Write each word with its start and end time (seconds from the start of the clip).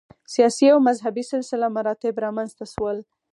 سیاسي 0.33 0.67
او 0.73 0.79
مذهبي 0.87 1.23
سلسله 1.31 1.65
مراتب 1.75 2.13
رامنځته 2.25 2.65
شول 2.73 2.97